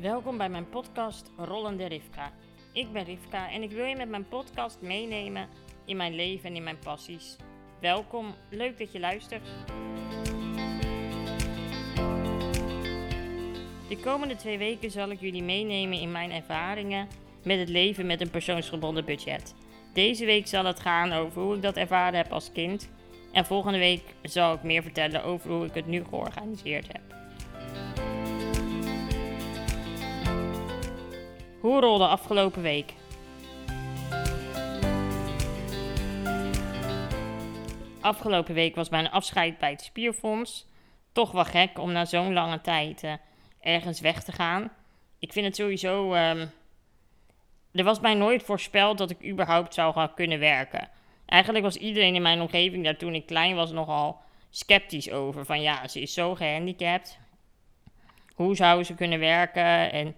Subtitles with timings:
[0.00, 2.32] Welkom bij mijn podcast Rollende Rivka.
[2.72, 5.48] Ik ben Rivka en ik wil je met mijn podcast meenemen
[5.84, 7.36] in mijn leven en in mijn passies.
[7.80, 9.48] Welkom, leuk dat je luistert.
[13.88, 17.08] De komende twee weken zal ik jullie meenemen in mijn ervaringen
[17.44, 19.54] met het leven met een persoonsgebonden budget.
[19.94, 22.90] Deze week zal het gaan over hoe ik dat ervaren heb als kind.
[23.32, 27.19] En volgende week zal ik meer vertellen over hoe ik het nu georganiseerd heb.
[31.60, 32.94] Hoe rolde afgelopen week?
[38.00, 40.66] Afgelopen week was mijn afscheid bij het Spierfonds.
[41.12, 43.12] Toch wel gek om na zo'n lange tijd uh,
[43.60, 44.70] ergens weg te gaan.
[45.18, 46.14] Ik vind het sowieso.
[46.14, 46.50] Um,
[47.72, 50.88] er was mij nooit voorspeld dat ik überhaupt zou gaan kunnen werken.
[51.26, 55.44] Eigenlijk was iedereen in mijn omgeving daar toen ik klein was nogal sceptisch over.
[55.44, 57.18] Van ja, ze is zo gehandicapt.
[58.34, 59.92] Hoe zou ze kunnen werken?
[59.92, 60.16] En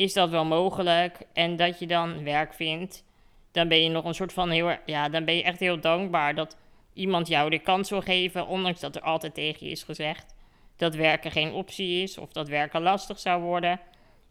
[0.00, 1.18] is dat wel mogelijk?
[1.32, 3.04] En dat je dan werk vindt,
[3.52, 6.34] dan ben je nog een soort van heel, ja, dan ben je echt heel dankbaar
[6.34, 6.56] dat
[6.92, 10.34] iemand jou de kans wil geven, ondanks dat er altijd tegen je is gezegd
[10.80, 13.80] dat werken geen optie is of dat werken lastig zou worden.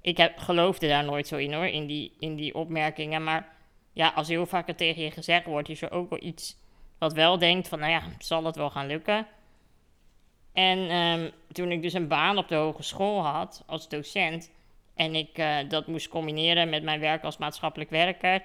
[0.01, 3.23] Ik heb, geloofde daar nooit zo in hoor, in die, in die opmerkingen.
[3.23, 3.55] Maar
[3.93, 6.57] ja, als heel vaak het tegen je gezegd wordt, is er ook wel iets
[6.97, 9.27] wat wel denkt van, nou ja, zal het wel gaan lukken?
[10.53, 14.51] En um, toen ik dus een baan op de hogeschool had als docent,
[14.99, 18.41] en ik uh, dat moest combineren met mijn werk als maatschappelijk werker.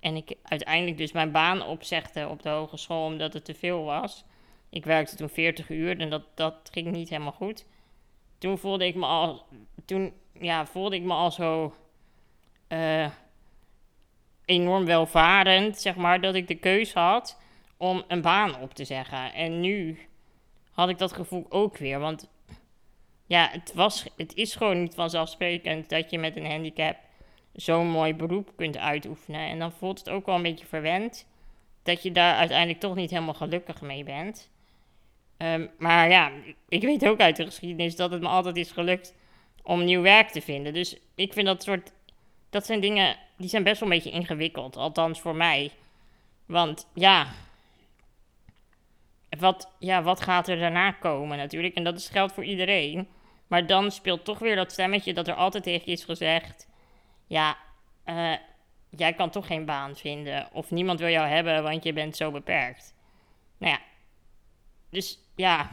[0.00, 4.24] En ik uiteindelijk dus mijn baan opzegde op de hogeschool omdat het te veel was.
[4.68, 7.66] Ik werkte toen 40 uur en dat, dat ging niet helemaal goed.
[8.38, 9.46] Toen voelde ik me al,
[9.84, 11.74] toen, ja, voelde ik me al zo
[12.68, 13.10] uh,
[14.44, 17.40] enorm welvarend, zeg maar, dat ik de keus had
[17.76, 19.32] om een baan op te zeggen.
[19.34, 19.98] En nu
[20.70, 22.28] had ik dat gevoel ook weer, want
[23.32, 26.96] ja, het, was, het is gewoon niet vanzelfsprekend dat je met een handicap
[27.52, 29.40] zo'n mooi beroep kunt uitoefenen.
[29.40, 31.26] En dan voelt het ook wel een beetje verwend
[31.82, 34.50] dat je daar uiteindelijk toch niet helemaal gelukkig mee bent.
[35.38, 36.30] Um, maar ja,
[36.68, 39.14] ik weet ook uit de geschiedenis dat het me altijd is gelukt
[39.62, 40.72] om nieuw werk te vinden.
[40.72, 41.92] Dus ik vind dat soort.
[42.50, 44.76] Dat zijn dingen die zijn best wel een beetje ingewikkeld.
[44.76, 45.70] Althans voor mij.
[46.46, 47.26] Want ja,
[49.38, 51.74] wat, ja, wat gaat er daarna komen natuurlijk?
[51.74, 53.08] En dat is geldt voor iedereen.
[53.52, 56.68] Maar dan speelt toch weer dat stemmetje dat er altijd tegen je is gezegd:
[57.26, 57.56] Ja,
[58.06, 58.32] uh,
[58.90, 60.48] jij kan toch geen baan vinden.
[60.52, 62.94] Of niemand wil jou hebben, want je bent zo beperkt.
[63.58, 63.80] Nou ja,
[64.90, 65.70] dus ja.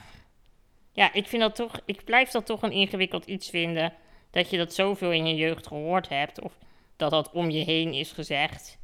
[0.91, 1.81] Ja, ik vind dat toch.
[1.85, 3.93] Ik blijf dat toch een ingewikkeld iets vinden.
[4.31, 6.41] Dat je dat zoveel in je jeugd gehoord hebt.
[6.41, 6.57] Of
[6.95, 8.77] dat dat om je heen is gezegd.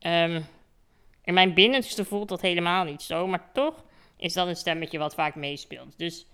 [0.00, 0.46] Um,
[1.24, 3.26] in mijn binnenste voelt dat helemaal niet zo.
[3.26, 3.84] Maar toch
[4.16, 5.98] is dat een stemmetje wat vaak meespeelt.
[5.98, 6.26] Dus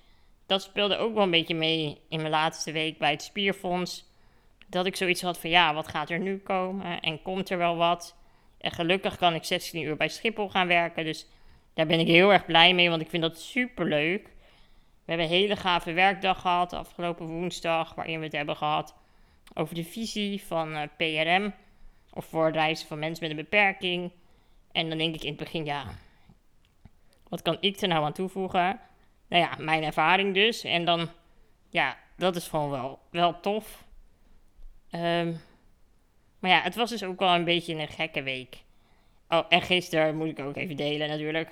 [0.47, 4.05] dat speelde ook wel een beetje mee in mijn laatste week bij het Spierfonds.
[4.67, 7.01] Dat ik zoiets had van ja, wat gaat er nu komen?
[7.01, 8.17] En komt er wel wat?
[8.59, 11.05] En gelukkig kan ik 16 uur bij Schiphol gaan werken.
[11.05, 11.27] Dus
[11.75, 14.25] daar ben ik heel erg blij mee, want ik vind dat super leuk.
[15.05, 18.95] We hebben een hele gave werkdag gehad afgelopen woensdag, waarin we het hebben gehad
[19.55, 21.55] over de visie van eh, PRM.
[22.13, 24.11] Of voor reizen van mensen met een beperking.
[24.73, 25.85] En dan denk ik in het begin, ja,
[27.29, 28.81] wat kan ik er nou aan toevoegen?
[29.29, 30.65] Nou ja, mijn ervaring dus.
[30.65, 31.09] En dan,
[31.71, 33.85] ja, dat is gewoon wel, wel tof.
[34.91, 35.41] Um,
[36.39, 38.57] maar ja, het was dus ook wel een beetje een gekke week.
[39.29, 41.51] Oh, en gisteren moet ik ook even delen natuurlijk.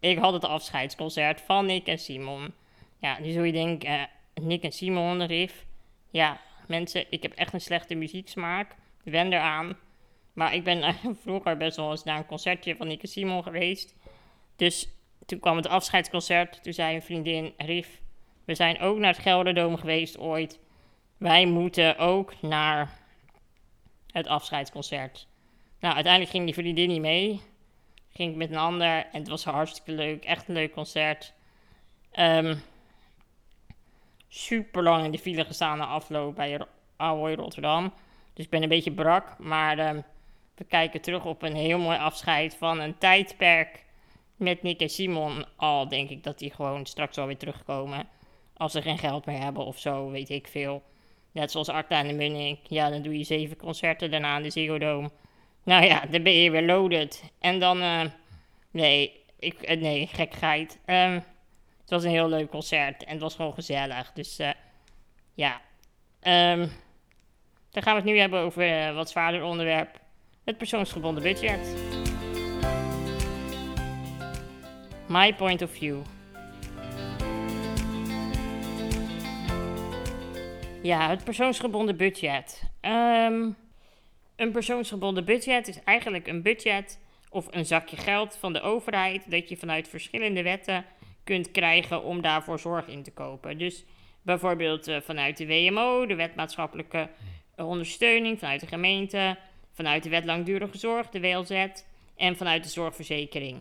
[0.00, 2.54] Ik had het afscheidsconcert van Nick en Simon.
[2.98, 4.02] Ja, nu zul je denken, uh,
[4.34, 5.66] Nick en Simon, riff.
[6.10, 8.74] Ja, mensen, ik heb echt een slechte muzieksmaak.
[9.04, 9.76] Wen eraan.
[10.32, 13.42] Maar ik ben uh, vroeger best wel eens naar een concertje van Nick en Simon
[13.42, 13.94] geweest.
[14.56, 14.88] Dus
[15.26, 16.62] toen kwam het afscheidsconcert.
[16.62, 18.00] Toen zei een vriendin, Rief,
[18.44, 20.58] we zijn ook naar het Gelderdoom geweest ooit.
[21.16, 22.90] Wij moeten ook naar
[24.12, 25.26] het afscheidsconcert.
[25.80, 27.40] Nou, uiteindelijk ging die vriendin niet mee.
[28.12, 30.24] Ging ik met een ander en het was hartstikke leuk.
[30.24, 31.32] Echt een leuk concert.
[32.18, 32.62] Um,
[34.28, 36.66] super lang in de file gestaan na afloop bij
[36.96, 37.92] Ahoy Rotterdam.
[38.32, 39.38] Dus ik ben een beetje brak.
[39.38, 40.04] Maar um,
[40.54, 43.84] we kijken terug op een heel mooi afscheid van een tijdperk
[44.36, 48.08] met Nick en Simon al denk ik dat die gewoon straks alweer terugkomen.
[48.56, 50.82] Als ze geen geld meer hebben of zo, weet ik veel.
[51.32, 52.58] Net zoals Arta en de Munnik.
[52.62, 55.10] Ja, dan doe je zeven concerten daarna in de Ziggo Dome.
[55.64, 57.32] Nou ja, dan ben je weer loaded.
[57.38, 58.02] En dan, uh,
[58.70, 60.80] nee, ik, uh, nee, gekheid.
[60.86, 61.24] Um,
[61.80, 64.12] het was een heel leuk concert en het was gewoon gezellig.
[64.12, 64.50] Dus uh,
[65.34, 65.60] ja,
[66.22, 66.70] um,
[67.70, 70.00] dan gaan we het nu hebben over wat zwaarder onderwerp.
[70.44, 71.81] Het persoonsgebonden budget.
[75.12, 76.00] My point of view.
[80.82, 82.62] Ja, het persoonsgebonden budget.
[82.80, 83.50] Ehm,
[84.36, 86.98] een persoonsgebonden budget is eigenlijk een budget
[87.30, 90.84] of een zakje geld van de overheid dat je vanuit verschillende wetten
[91.24, 93.58] kunt krijgen om daarvoor zorg in te kopen.
[93.58, 93.84] Dus
[94.22, 97.08] bijvoorbeeld uh, vanuit de WMO, de wet maatschappelijke
[97.56, 99.36] ondersteuning, vanuit de gemeente,
[99.72, 101.66] vanuit de wet langdurige zorg, de WLZ,
[102.16, 103.60] en vanuit de zorgverzekering.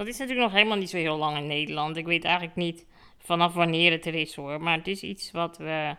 [0.00, 1.96] Dat is natuurlijk nog helemaal niet zo heel lang in Nederland.
[1.96, 2.86] Ik weet eigenlijk niet
[3.18, 4.60] vanaf wanneer het er is hoor.
[4.60, 5.96] Maar het is iets wat, we,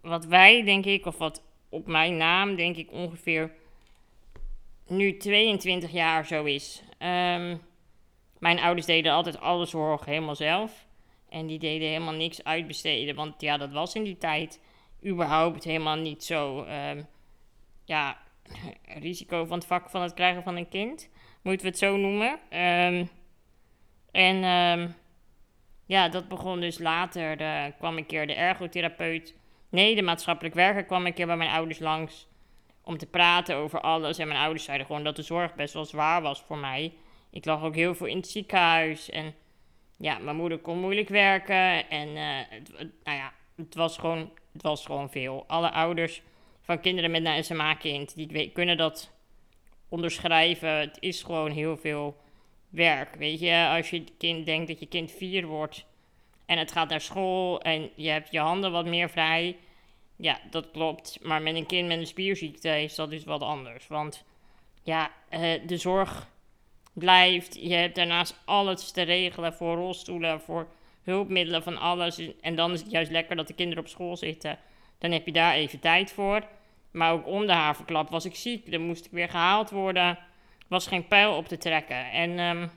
[0.00, 3.52] wat wij, denk ik, of wat op mijn naam, denk ik, ongeveer
[4.86, 6.82] nu 22 jaar zo is.
[6.98, 7.56] Ehm,
[8.38, 10.86] mijn ouders deden altijd alle zorg helemaal zelf.
[11.28, 13.14] En die deden helemaal niks uitbesteden.
[13.14, 14.60] Want ja, dat was in die tijd
[15.06, 16.58] überhaupt helemaal niet zo.
[16.58, 17.06] Um,
[17.84, 18.18] ja,
[18.84, 21.08] risico van het vak van het krijgen van een kind.
[21.42, 22.58] Moeten we het zo noemen.
[22.58, 23.10] Um,
[24.12, 24.94] en um,
[25.86, 27.36] ja, dat begon dus later.
[27.36, 29.34] De, kwam een keer de ergotherapeut.
[29.68, 32.28] Nee, de maatschappelijk werker kwam een keer bij mijn ouders langs.
[32.84, 34.18] Om te praten over alles.
[34.18, 36.92] En mijn ouders zeiden gewoon dat de zorg best wel zwaar was voor mij.
[37.30, 39.10] Ik lag ook heel veel in het ziekenhuis.
[39.10, 39.34] En
[39.96, 41.88] ja, mijn moeder kon moeilijk werken.
[41.88, 42.70] En het,
[43.04, 45.44] nou ja, het was, gewoon, het was gewoon veel.
[45.46, 46.22] Alle ouders
[46.60, 49.10] van kinderen met een SMA-kind, die kunnen dat
[49.88, 50.78] onderschrijven.
[50.78, 52.16] Het is gewoon heel veel
[52.70, 53.14] werk.
[53.14, 55.84] Weet je, als je kind denkt dat je kind vier wordt
[56.46, 59.56] en het gaat naar school en je hebt je handen wat meer vrij.
[60.16, 61.18] Ja, dat klopt.
[61.22, 63.86] Maar met een kind met een spierziekte is dat dus wat anders.
[63.86, 64.24] Want
[64.82, 66.28] ja, uh, de zorg
[66.92, 67.54] blijft.
[67.60, 70.68] Je hebt daarnaast alles te regelen voor rolstoelen, voor
[71.02, 72.20] hulpmiddelen, van alles.
[72.40, 74.58] En dan is het juist lekker dat de kinderen op school zitten.
[74.98, 76.42] Dan heb je daar even tijd voor.
[76.90, 78.70] Maar ook om de haverklap was ik ziek.
[78.70, 80.18] Dan moest ik weer gehaald worden.
[80.70, 82.10] Was geen pijl op te trekken.
[82.10, 82.70] En um,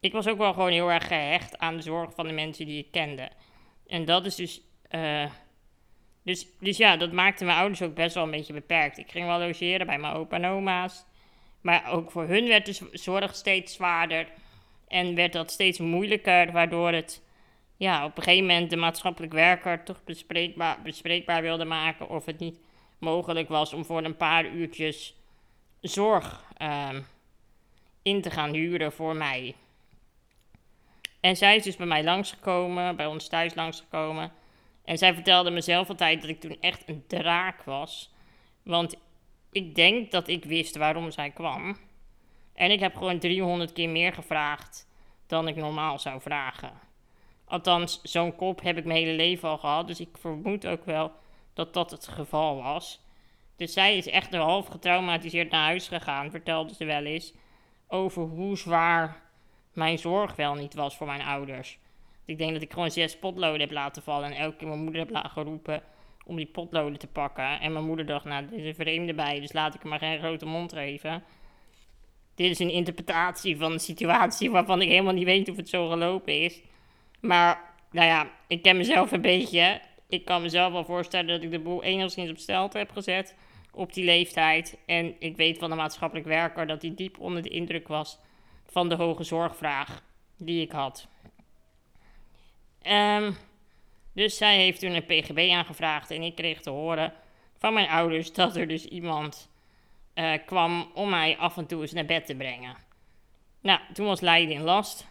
[0.00, 2.78] ik was ook wel gewoon heel erg gehecht aan de zorg van de mensen die
[2.78, 3.28] ik kende.
[3.86, 4.60] En dat is dus.
[4.90, 5.30] Uh,
[6.22, 8.98] dus, dus ja, dat maakte mijn ouders ook best wel een beetje beperkt.
[8.98, 11.04] Ik ging wel logeren bij mijn opa en oma's.
[11.60, 14.28] Maar ook voor hun werd de zorg steeds zwaarder.
[14.88, 17.22] En werd dat steeds moeilijker, waardoor het
[17.76, 22.38] ja, op een gegeven moment de maatschappelijk werker toch bespreekbaar, bespreekbaar wilde maken of het
[22.38, 22.58] niet
[22.98, 25.14] mogelijk was om voor een paar uurtjes
[25.86, 27.06] zorg um,
[28.02, 29.54] in te gaan huren voor mij.
[31.20, 34.32] En zij is dus bij mij langsgekomen, bij ons thuis langsgekomen.
[34.84, 38.12] En zij vertelde mezelf altijd dat ik toen echt een draak was.
[38.62, 38.94] Want
[39.50, 41.76] ik denk dat ik wist waarom zij kwam.
[42.54, 44.88] En ik heb gewoon 300 keer meer gevraagd
[45.26, 46.72] dan ik normaal zou vragen.
[47.44, 49.86] Althans, zo'n kop heb ik mijn hele leven al gehad.
[49.86, 51.12] Dus ik vermoed ook wel
[51.54, 53.00] dat dat het geval was.
[53.56, 57.32] Dus zij is echt half getraumatiseerd naar huis gegaan, vertelde ze wel eens.
[57.88, 59.22] Over hoe zwaar
[59.72, 61.78] mijn zorg wel niet was voor mijn ouders.
[62.24, 64.32] Ik denk dat ik gewoon zes potloden heb laten vallen.
[64.32, 65.82] En elke keer mijn moeder heb laten roepen
[66.24, 67.60] om die potloden te pakken.
[67.60, 69.98] En mijn moeder dacht, nou, dit is een vreemde bij, dus laat ik hem maar
[69.98, 71.22] geen grote mond geven.
[72.34, 75.88] Dit is een interpretatie van de situatie waarvan ik helemaal niet weet of het zo
[75.88, 76.62] gelopen is.
[77.20, 79.80] Maar, nou ja, ik ken mezelf een beetje.
[80.08, 83.34] Ik kan mezelf wel voorstellen dat ik de boel enigszins op stelte heb gezet
[83.76, 84.78] op die leeftijd.
[84.86, 88.18] En ik weet van de maatschappelijk werker dat hij diep onder de indruk was
[88.66, 90.02] van de hoge zorgvraag
[90.36, 91.08] die ik had.
[92.82, 93.36] Um,
[94.12, 97.12] dus zij heeft toen een PGB aangevraagd en ik kreeg te horen
[97.58, 99.50] van mijn ouders dat er dus iemand
[100.14, 102.76] uh, kwam om mij af en toe eens naar bed te brengen.
[103.60, 105.06] Nou, toen was Leiden in last.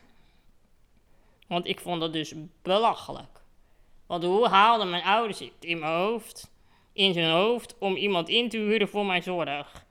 [1.48, 3.41] Want ik vond dat dus belachelijk.
[4.05, 6.51] Want hoe haalden mijn ouders het in mijn hoofd,
[6.96, 9.86] in zijn hoofd, om iemand in te huren voor mijn zorg?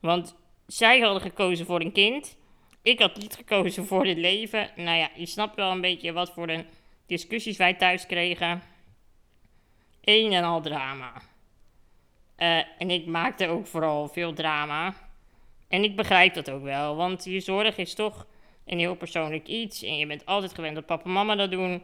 [0.00, 2.36] Want zij hadden gekozen voor een kind.
[2.82, 4.70] Ik had niet gekozen voor dit leven.
[4.76, 6.66] Nou ja, je snapt wel een beetje wat voor een
[7.06, 8.62] discussies wij thuis kregen.
[10.00, 11.12] Een en al drama.
[12.38, 14.94] Uh, en ik maakte ook vooral veel drama.
[15.68, 18.26] En ik begrijp dat ook wel, want je zorg is toch
[18.64, 19.82] een heel persoonlijk iets.
[19.82, 21.82] En je bent altijd gewend dat papa en mama dat doen.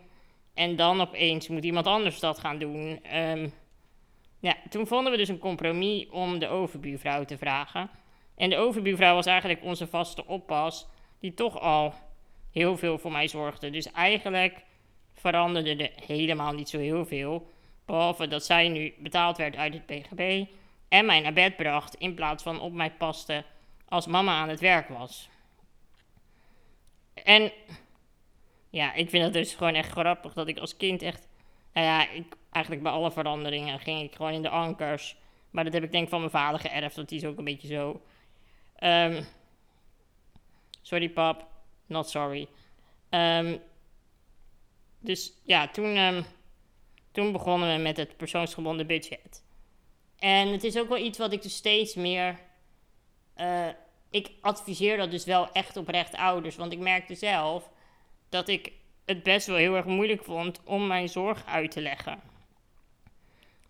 [0.54, 3.16] En dan opeens moet iemand anders dat gaan doen.
[3.16, 3.52] Um,
[4.40, 7.90] ja, toen vonden we dus een compromis om de overbuurvrouw te vragen.
[8.36, 10.86] En de overbuurvrouw was eigenlijk onze vaste oppas,
[11.18, 11.94] die toch al
[12.52, 13.70] heel veel voor mij zorgde.
[13.70, 14.64] Dus eigenlijk
[15.14, 17.50] veranderde er helemaal niet zo heel veel.
[17.84, 20.44] Behalve dat zij nu betaald werd uit het PGB
[20.88, 23.44] en mij naar bed bracht in plaats van op mij paste
[23.88, 25.28] als mama aan het werk was.
[27.14, 27.52] En
[28.70, 31.28] ja, ik vind het dus gewoon echt grappig dat ik als kind echt.
[31.72, 35.16] Nou ja, ik, eigenlijk bij alle veranderingen ging ik gewoon in de ankers.
[35.50, 37.68] Maar dat heb ik denk van mijn vader geërfd, want die is ook een beetje
[37.68, 38.02] zo.
[38.82, 39.26] Um,
[40.82, 41.46] sorry pap,
[41.86, 42.48] not sorry.
[43.10, 43.60] Um,
[44.98, 46.24] dus ja, toen um,
[47.12, 49.44] toen begonnen we met het persoonsgebonden budget.
[50.18, 52.38] En het is ook wel iets wat ik dus steeds meer.
[53.34, 53.68] eh,
[54.10, 56.56] ik adviseer dat dus wel echt oprecht ouders.
[56.56, 57.70] Want ik merkte zelf
[58.28, 58.72] dat ik
[59.04, 62.29] het best wel heel erg moeilijk vond om mijn zorg uit te leggen.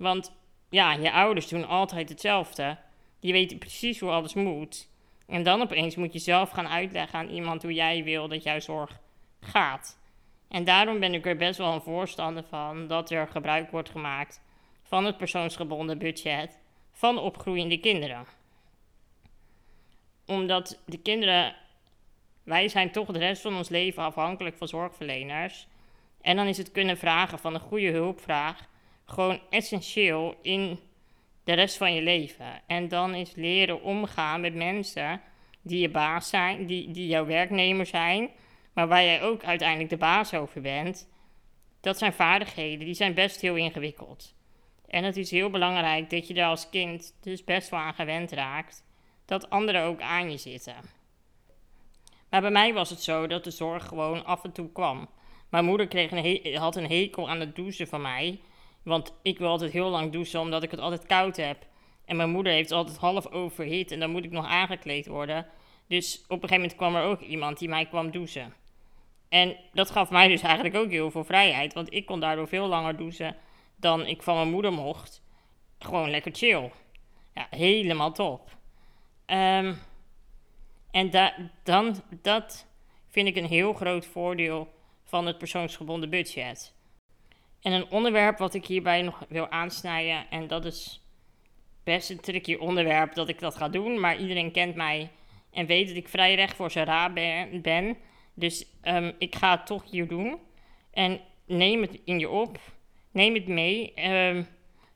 [0.00, 0.32] Want
[0.70, 2.76] ja, je ouders doen altijd hetzelfde.
[3.20, 4.88] Die weten precies hoe alles moet.
[5.26, 8.60] En dan opeens moet je zelf gaan uitleggen aan iemand hoe jij wil dat jouw
[8.60, 9.00] zorg
[9.40, 9.98] gaat.
[10.48, 14.42] En daarom ben ik er best wel een voorstander van dat er gebruik wordt gemaakt
[14.82, 16.58] van het persoonsgebonden budget
[16.92, 18.26] van opgroeiende kinderen.
[20.26, 21.56] Omdat de kinderen,
[22.42, 25.66] wij zijn toch de rest van ons leven afhankelijk van zorgverleners.
[26.20, 28.68] En dan is het kunnen vragen van een goede hulpvraag
[29.10, 30.78] gewoon essentieel in
[31.44, 32.62] de rest van je leven.
[32.66, 35.20] En dan is leren omgaan met mensen
[35.62, 38.30] die je baas zijn, die, die jouw werknemer zijn,
[38.72, 41.08] maar waar jij ook uiteindelijk de baas over bent.
[41.80, 44.34] Dat zijn vaardigheden, die zijn best heel ingewikkeld.
[44.86, 48.32] En het is heel belangrijk dat je daar als kind dus best wel aan gewend
[48.32, 48.84] raakt.
[49.24, 50.74] Dat anderen ook aan je zitten.
[52.30, 55.08] Maar bij mij was het zo dat de zorg gewoon af en toe kwam.
[55.48, 58.40] Mijn moeder kreeg een had een hekel aan het douchen van mij.
[58.82, 61.66] Want ik wil altijd heel lang douchen omdat ik het altijd koud heb.
[62.04, 65.46] En mijn moeder heeft altijd half overhit en dan moet ik nog aangekleed worden.
[65.86, 68.54] Dus op een gegeven moment kwam er ook iemand die mij kwam douchen.
[69.28, 71.74] En dat gaf mij dus eigenlijk ook heel veel vrijheid.
[71.74, 73.36] Want ik kon daardoor veel langer douchen
[73.76, 75.22] dan ik van mijn moeder mocht.
[75.78, 76.70] Gewoon lekker chill.
[77.34, 78.56] Ja, helemaal top.
[79.26, 79.74] Ehm,
[80.90, 82.66] en da dan, dat
[83.08, 84.72] vind ik een heel groot voordeel
[85.04, 86.74] van het persoonsgebonden budget.
[87.62, 91.00] En een onderwerp wat ik hierbij nog wil aansnijden, en dat is
[91.84, 95.10] best een tricky onderwerp dat ik dat ga doen, maar iedereen kent mij
[95.50, 97.12] en weet dat ik vrij recht voor zijn
[97.62, 97.96] ben.
[98.34, 100.38] Dus ehm, ik ga het toch hier doen.
[100.90, 102.58] En neem het in je op.
[103.10, 103.94] Neem het mee.
[103.94, 104.42] Ehm,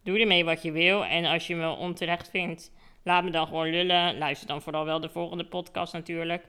[0.03, 1.05] doe ermee wat je wil.
[1.05, 4.19] En als je me onterecht vindt, laat me dan gewoon lullen.
[4.19, 6.45] Luister dan vooral wel de volgende podcast natuurlijk.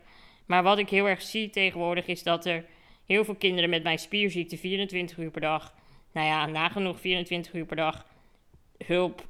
[0.45, 2.65] Maar wat ik heel erg zie tegenwoordig is dat er
[3.05, 5.73] heel veel kinderen met mijn spierziekte 24 uur per dag,
[6.15, 8.05] nou ja, nagenoeg 24 uur per dag,
[8.85, 9.27] hulp,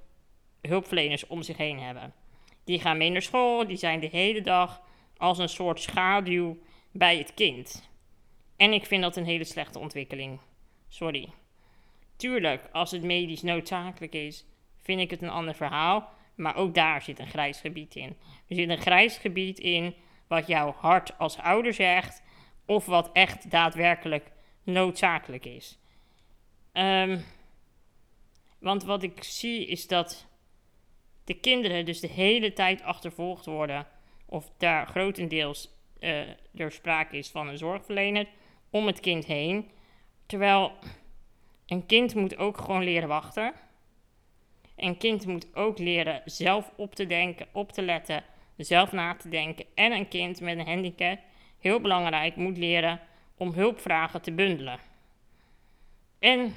[0.61, 2.13] hulpverleners om zich heen hebben.
[2.63, 4.81] Die gaan mee naar school, die zijn de hele dag
[5.17, 6.57] als een soort schaduw
[6.91, 7.89] bij het kind.
[8.55, 10.39] En ik vind dat een hele slechte ontwikkeling.
[10.87, 11.29] Sorry.
[12.15, 14.45] Tuurlijk, als het medisch noodzakelijk is,
[14.81, 16.09] vind ik het een ander verhaal.
[16.35, 18.17] Maar ook daar zit een grijs gebied in.
[18.47, 19.95] Er zit een grijs gebied in
[20.27, 22.23] wat jouw hart als ouder zegt,
[22.65, 24.31] of wat echt daadwerkelijk
[24.63, 25.79] noodzakelijk is.
[26.75, 27.19] Ehm,
[28.59, 30.27] want wat ik zie is dat
[31.23, 33.87] de kinderen dus de hele tijd achtervolgd worden,
[34.25, 36.19] of daar grotendeels eh,
[36.55, 38.27] er sprake is van een zorgverlener
[38.69, 39.71] om het kind heen.
[40.25, 40.71] Terwijl
[41.65, 43.53] een kind moet ook gewoon leren wachten.
[44.75, 48.23] Een kind moet ook leren zelf op te denken, op te letten,
[48.57, 49.65] zelf na te denken.
[49.75, 51.19] En een kind met een handicap,
[51.59, 52.99] heel belangrijk, moet leren
[53.37, 54.79] om hulpvragen te bundelen.
[56.19, 56.55] En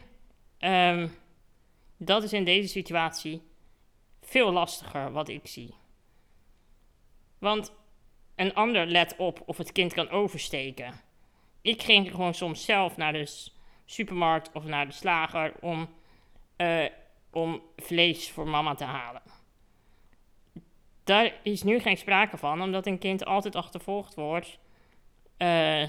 [0.59, 1.09] ehm,
[1.97, 3.43] dat is in deze situatie
[4.21, 5.75] veel lastiger wat ik zie.
[7.39, 7.73] Want
[8.35, 11.01] een ander let op of het kind kan oversteken.
[11.63, 13.51] Ik ging gewoon soms zelf naar de
[13.85, 15.89] supermarkt of naar de slager om,
[16.57, 16.85] eh,
[17.31, 19.23] om vlees voor mama te halen.
[21.05, 24.59] Daar is nu geen sprake van, omdat een kind altijd achtervolgd wordt
[25.37, 25.89] eh,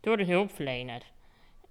[0.00, 1.02] door de hulpverlener.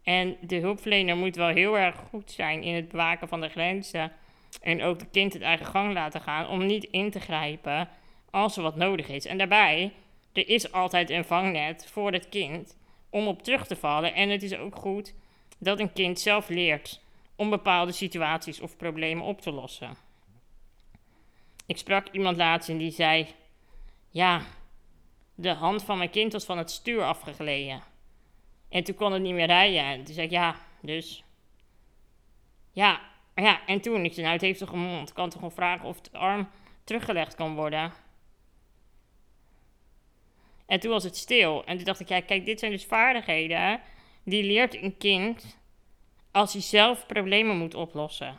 [0.10, 4.12] En de hulpverlener moet wel heel erg goed zijn in het bewaken van de grenzen.
[4.62, 7.90] En ook het kind het eigen gang laten gaan om niet in te grijpen
[8.30, 9.26] als er wat nodig is.
[9.26, 9.92] En daarbij,
[10.34, 12.78] er is altijd een vangnet voor het kind
[13.10, 14.14] om op terug te vallen.
[14.14, 15.14] En het is ook goed
[15.58, 17.02] dat een kind zelf leert
[17.36, 19.98] om bepaalde situaties of problemen op te lossen.
[21.66, 23.28] Ik sprak iemand laatst en die zei:
[24.10, 24.42] Ja,
[25.36, 27.89] de hand van mijn kind was van het stuur afgegleden.
[28.70, 29.84] En toen kon het niet meer rijden.
[29.84, 31.24] En toen zei ik: Ja, dus.
[32.72, 33.02] Ja,
[33.36, 34.06] ja, en toen?
[34.06, 35.10] Ik zei: Nou, het heeft toch een mond.
[35.10, 36.50] Ik kan toch gewoon vragen of de arm
[36.84, 37.94] teruggelegd kan worden.
[40.66, 41.66] En toen was het stil.
[41.66, 43.82] En toen dacht ik: Ja, kijk, dit zijn dus vaardigheden.
[44.24, 45.60] Die leert een kind
[46.32, 48.38] als hij zelf problemen moet oplossen.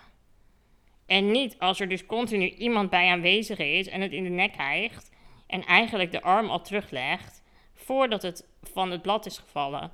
[1.06, 4.56] En niet als er dus continu iemand bij aanwezig is en het in de nek
[4.56, 5.10] hijgt
[5.46, 7.42] en eigenlijk de arm al teruglegt
[7.74, 9.92] voordat het van het blad is gevallen.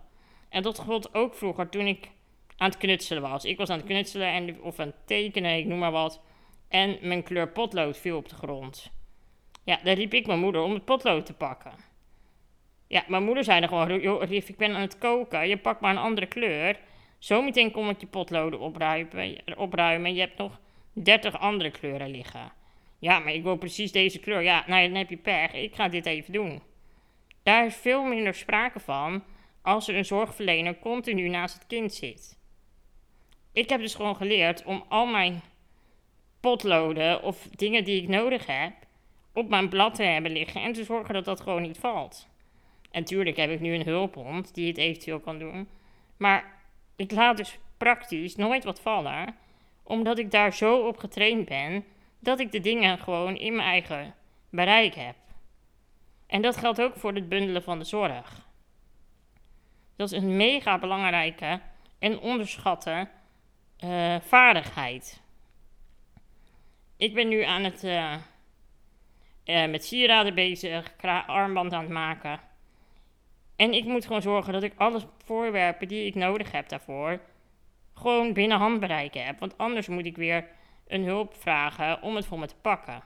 [0.57, 2.11] En dat gold ook vroeger toen ik
[2.57, 3.45] aan het knutselen was.
[3.45, 6.21] Ik was aan het knutselen en, of aan het tekenen, ik noem maar wat.
[6.69, 8.93] En mijn kleur potlood viel op de grond.
[9.65, 11.73] Ja, dan riep ik mijn moeder om het potlood te pakken.
[12.87, 15.81] Ja, mijn moeder zei dan gewoon, joh, Rief, ik ben aan het koken, je pakt
[15.81, 16.79] maar een andere kleur
[17.19, 20.15] Zometeen kom ik je potloden opruimen, opruimen.
[20.15, 20.61] Je hebt nog
[20.93, 22.53] 30 andere kleuren liggen.
[22.99, 24.43] Ja, maar ik wil precies deze kleur.
[24.43, 25.53] Ja, nou dan heb je pech.
[25.53, 26.63] Ik ga dit even doen.
[27.43, 29.23] Daar is veel minder sprake van
[29.67, 32.39] als er een zorgverlener continu naast het kind zit.
[33.53, 35.43] Ik heb dus gewoon geleerd om al mijn
[36.41, 38.73] potloden of dingen die ik nodig heb
[39.33, 42.29] op mijn blad te hebben liggen en te zorgen dat dat gewoon niet valt.
[42.91, 45.69] En tuurlijk heb ik nu een hulphond die het eventueel kan doen.
[46.17, 46.63] Maar
[46.97, 49.37] ik laat dus praktisch nooit wat vallen,
[49.83, 51.85] omdat ik daar zo op getraind ben
[52.19, 54.15] dat ik de dingen gewoon in mijn eigen
[54.51, 55.17] bereik heb.
[56.27, 58.46] En dat geldt ook voor het bundelen van de zorg.
[59.97, 61.61] Dat is een mega belangrijke
[61.99, 63.09] en onderschatte
[63.85, 65.23] uh, vaardigheid.
[66.97, 68.15] Ik ben nu aan het uh,
[69.45, 70.95] uh, met sieraden bezig,
[71.27, 72.41] armband aan het maken.
[73.57, 77.21] En ik moet gewoon zorgen dat ik alle voorwerpen die ik nodig heb daarvoor
[77.95, 79.39] gewoon binnen handbereik heb.
[79.39, 80.49] Want anders moet ik weer
[80.87, 83.03] een hulp vragen om het voor me te pakken.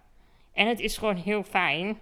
[0.53, 1.99] En het is gewoon heel fijn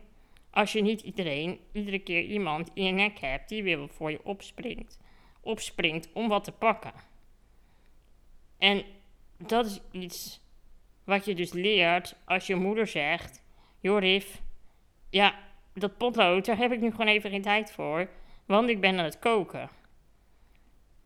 [0.50, 4.24] als je niet iedereen, iedere keer iemand in je nek hebt die weer voor je
[4.24, 4.98] opspringt,
[5.40, 6.92] opspringt om wat te pakken.
[8.58, 8.84] En
[9.36, 10.40] dat is iets
[11.04, 13.42] wat je dus leert als je moeder zegt:
[13.80, 14.42] Jorif,
[15.10, 15.34] ja,
[15.74, 18.08] dat potlood, daar heb ik nu gewoon even geen tijd voor,
[18.46, 19.68] want ik ben aan het koken.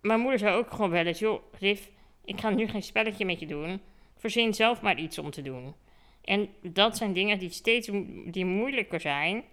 [0.00, 1.90] Mijn moeder zei ook gewoon wel eens: Joh, Rif,
[2.24, 3.80] ik ga nu geen spelletje met je doen.
[4.16, 5.74] Verzin zelf maar iets om te doen.
[6.24, 7.90] En dat zijn dingen die steeds
[8.24, 9.44] die moeilijker zijn.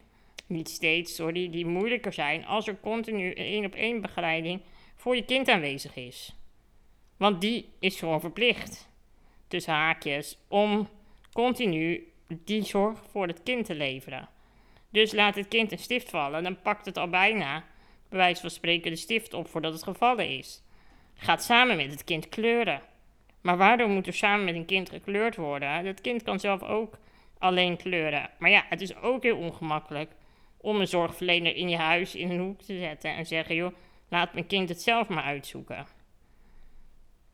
[0.47, 4.61] Niet steeds, sorry, die moeilijker zijn als er continu één op één begeleiding
[4.95, 6.35] voor je kind aanwezig is.
[7.17, 8.89] Want die is gewoon verplicht,
[9.47, 10.89] tussen haakjes, om
[11.33, 14.29] continu die zorg voor het kind te leveren.
[14.89, 17.65] Dus laat het kind een stift vallen, dan pakt het al bijna,
[18.09, 20.61] bij wijze van spreken, de stift op voordat het gevallen is.
[21.15, 22.81] Gaat samen met het kind kleuren.
[23.41, 25.83] Maar waarom moet er samen met een kind gekleurd worden?
[25.83, 26.97] Dat kind kan zelf ook
[27.37, 28.29] alleen kleuren.
[28.39, 30.11] Maar ja, het is ook heel ongemakkelijk
[30.57, 33.73] om een zorgverlener in je huis in een hoek te zetten en zeggen: joh,
[34.09, 35.87] laat mijn kind het zelf maar uitzoeken.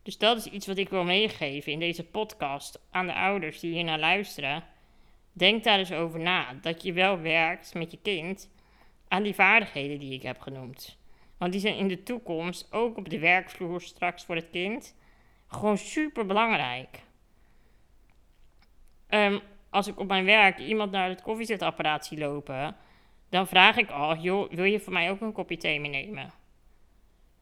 [0.04, 3.74] Dus dat is iets wat ik wil meegeven in deze podcast aan de ouders die
[3.74, 4.64] hier naar luisteren.
[5.32, 8.50] Denk daar eens over na dat je wel werkt met je kind
[9.08, 10.98] aan die vaardigheden die ik heb genoemd.
[11.38, 14.96] Want die zijn in de toekomst ook op de werkvloer straks voor het kind
[15.56, 17.00] gewoon super belangrijk.
[19.08, 19.40] Ehm,
[19.70, 22.76] als ik op mijn werk iemand naar het koffiezetapparaat zie lopen,
[23.30, 26.32] dan vraag ik al: joh, wil je voor mij ook een kopje thee meenemen?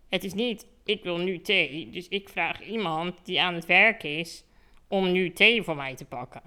[0.10, 4.04] Het is niet, ik wil nu thee, dus ik vraag iemand die aan het werk
[4.04, 4.44] is
[4.88, 6.42] om nu thee voor mij te pakken.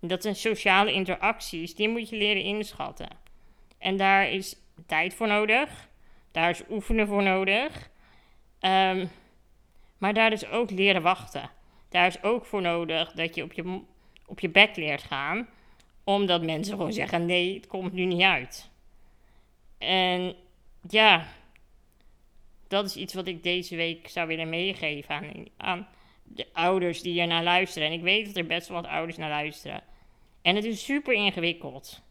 [0.00, 3.08] Dat zijn sociale interacties, die moet je leren inschatten.
[3.78, 4.56] En daar is
[4.86, 5.88] tijd voor nodig,
[6.30, 7.90] daar is oefenen voor nodig.
[8.60, 9.10] Um,
[9.98, 11.50] maar daar is ook leren wachten.
[11.88, 13.80] Daar is ook voor nodig dat je op je,
[14.26, 15.48] op je bek leert gaan.
[16.04, 18.70] Omdat mensen gewoon zeggen: nee, het komt nu niet uit.
[19.78, 20.34] En
[20.88, 21.26] ja,
[22.68, 25.88] dat is iets wat ik deze week zou willen meegeven aan, aan
[26.22, 27.88] de ouders die er naar luisteren.
[27.88, 29.82] En ik weet dat er best wel wat ouders naar luisteren.
[30.42, 32.02] En het is super ingewikkeld.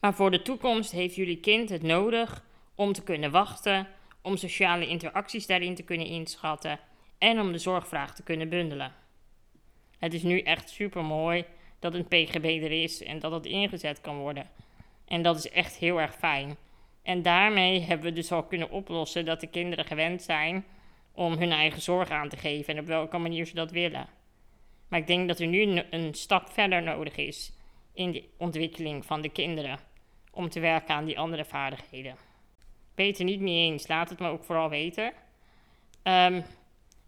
[0.00, 3.88] Maar voor de toekomst heeft jullie kind het nodig om te kunnen wachten,
[4.22, 6.80] om sociale interacties daarin te kunnen inschatten
[7.18, 8.92] en om de zorgvraag te kunnen bundelen.
[9.98, 11.44] Het is nu echt super mooi
[11.78, 14.50] dat een PGB er is en dat het ingezet kan worden.
[15.06, 16.56] En dat is echt heel erg fijn.
[17.02, 20.64] En daarmee hebben we dus al kunnen oplossen dat de kinderen gewend zijn
[21.12, 24.06] om hun eigen zorg aan te geven en op welke manier ze dat willen.
[24.88, 27.52] Maar ik denk dat er nu een stap verder nodig is
[27.92, 29.78] in de ontwikkeling van de kinderen
[30.30, 32.16] om te werken aan die andere vaardigheden.
[32.94, 35.12] Beter niet mee eens, laat het me ook vooral weten.
[36.02, 36.44] Um,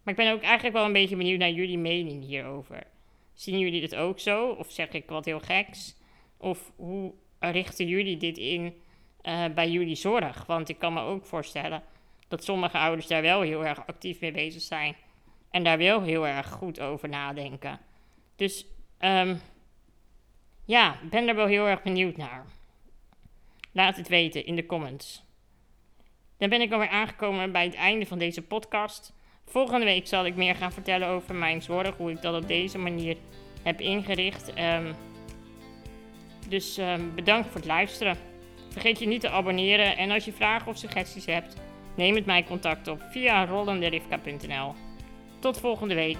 [0.09, 2.83] maar ik ben ook eigenlijk wel een beetje benieuwd naar jullie mening hierover.
[3.33, 4.49] Zien jullie dit ook zo?
[4.49, 5.95] Of zeg ik wat heel geks?
[6.37, 8.73] Of hoe richten jullie dit in
[9.23, 10.45] uh, bij jullie zorg?
[10.45, 11.83] Want ik kan me ook voorstellen
[12.27, 14.95] dat sommige ouders daar wel heel erg actief mee bezig zijn.
[15.51, 17.79] En daar wel heel erg goed over nadenken.
[18.35, 18.65] Dus
[18.99, 19.41] um,
[20.65, 22.45] ja, ben er wel heel erg benieuwd naar.
[23.71, 25.23] Laat het weten in de comments.
[26.37, 29.17] Dan ben ik alweer aangekomen bij het einde van deze podcast.
[29.49, 32.77] Volgende week zal ik meer gaan vertellen over mijn zorg, hoe ik dat op deze
[32.77, 33.17] manier
[33.63, 34.53] heb ingericht.
[34.59, 34.95] Um,
[36.47, 38.17] dus um, bedankt voor het luisteren.
[38.69, 41.55] Vergeet je niet te abonneren en als je vragen of suggesties hebt,
[41.95, 44.73] neem met mij contact op via rollenderifka.nl.
[45.39, 46.17] Tot volgende week.